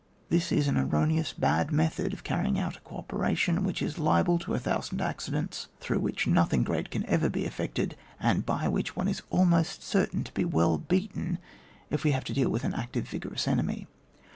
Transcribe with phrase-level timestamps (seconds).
[0.29, 4.39] This is an erroneous bad method of canying out a co operation, which is liable
[4.39, 8.95] to a thousand accidents, through which nothing great can ever be effected, and by which
[8.95, 11.37] one is almost certain to be well beaten
[11.91, 13.85] if we have to deal with an active, vigorous enemy.